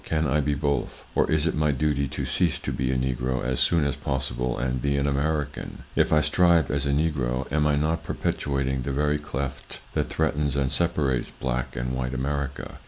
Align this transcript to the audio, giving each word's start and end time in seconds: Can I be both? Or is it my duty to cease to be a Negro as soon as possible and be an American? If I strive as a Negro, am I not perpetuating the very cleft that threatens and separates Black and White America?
Can 0.03 0.25
I 0.27 0.41
be 0.41 0.55
both? 0.55 1.05
Or 1.13 1.29
is 1.29 1.45
it 1.45 1.53
my 1.53 1.69
duty 1.69 2.07
to 2.07 2.25
cease 2.25 2.57
to 2.57 2.71
be 2.73 2.89
a 2.91 2.97
Negro 2.97 3.45
as 3.45 3.59
soon 3.59 3.83
as 3.83 3.95
possible 3.95 4.57
and 4.57 4.81
be 4.81 4.97
an 4.97 5.05
American? 5.05 5.83
If 5.95 6.11
I 6.11 6.21
strive 6.21 6.71
as 6.71 6.87
a 6.87 6.91
Negro, 6.91 7.45
am 7.51 7.67
I 7.67 7.75
not 7.75 8.03
perpetuating 8.03 8.81
the 8.81 8.91
very 8.93 9.19
cleft 9.19 9.79
that 9.93 10.09
threatens 10.09 10.55
and 10.55 10.71
separates 10.71 11.29
Black 11.29 11.75
and 11.75 11.93
White 11.93 12.15
America? 12.15 12.79